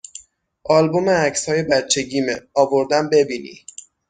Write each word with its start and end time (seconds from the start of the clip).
آلبوم 0.69 1.09
عکسهای 1.09 1.63
بچگیمه، 1.63 2.41
آوردم 2.53 3.09
ببینی 3.09 3.65